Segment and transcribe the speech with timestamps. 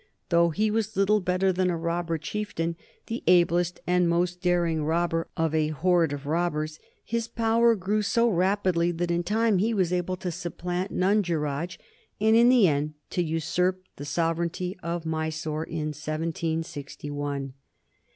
[0.29, 5.27] Though he was little better than a robber chieftain, the ablest and most daring robber
[5.37, 9.93] of a horde of robbers, his power grew so rapidly that in time he was
[9.93, 11.77] able to supplant Nunjeraj,
[12.19, 17.53] and in the end to usurp the sovereignty of Mysore in 1761.